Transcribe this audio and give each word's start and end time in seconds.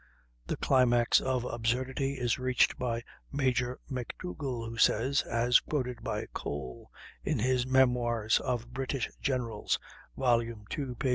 The 0.47 0.57
climax 0.57 1.21
of 1.21 1.43
absurdity 1.45 2.13
is 2.15 2.39
reached 2.39 2.79
by 2.79 3.03
Major 3.31 3.79
McDougal, 3.87 4.67
who 4.67 4.75
says 4.79 5.21
(as 5.21 5.59
quoted 5.59 6.03
by 6.03 6.25
Cole 6.33 6.89
in 7.23 7.37
his 7.37 7.67
"Memoirs 7.67 8.39
of 8.39 8.73
British 8.73 9.11
Generals," 9.21 9.77
ii, 10.19 10.53
p. 10.97 11.09